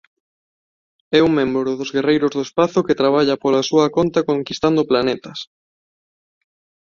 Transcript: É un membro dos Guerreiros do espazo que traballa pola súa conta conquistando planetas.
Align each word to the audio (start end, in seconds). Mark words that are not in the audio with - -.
É 1.17 1.19
un 1.27 1.31
membro 1.39 1.69
dos 1.79 1.91
Guerreiros 1.95 2.31
do 2.35 2.41
espazo 2.47 2.85
que 2.87 2.99
traballa 3.01 3.41
pola 3.43 3.67
súa 3.69 3.87
conta 3.97 4.25
conquistando 4.29 4.87
planetas. 4.91 5.39